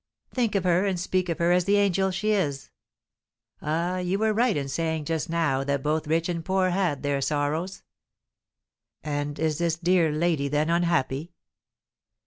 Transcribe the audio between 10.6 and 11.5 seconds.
unhappy?"